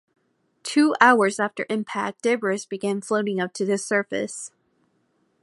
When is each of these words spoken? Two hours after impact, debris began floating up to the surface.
Two 0.63 0.95
hours 0.99 1.39
after 1.39 1.67
impact, 1.69 2.23
debris 2.23 2.61
began 2.67 3.01
floating 3.01 3.39
up 3.39 3.53
to 3.53 3.65
the 3.65 3.77
surface. 3.77 4.49